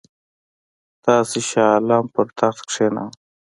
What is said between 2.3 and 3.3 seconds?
تخت کښېناوه.